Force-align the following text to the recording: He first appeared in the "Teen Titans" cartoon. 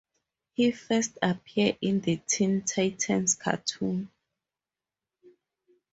He 0.55 0.71
first 0.71 1.19
appeared 1.21 1.77
in 1.79 1.99
the 2.01 2.15
"Teen 2.25 2.63
Titans" 2.63 3.35
cartoon. 3.35 4.09